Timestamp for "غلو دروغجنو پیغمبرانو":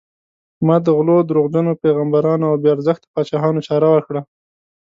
0.97-2.45